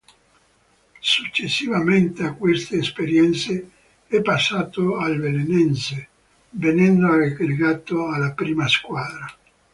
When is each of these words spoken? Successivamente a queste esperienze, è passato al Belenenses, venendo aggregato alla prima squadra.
Successivamente 1.13 2.23
a 2.25 2.33
queste 2.33 2.77
esperienze, 2.77 3.69
è 4.07 4.19
passato 4.23 4.97
al 4.97 5.19
Belenenses, 5.19 6.07
venendo 6.49 7.05
aggregato 7.13 8.07
alla 8.07 8.31
prima 8.31 8.67
squadra. 8.67 9.27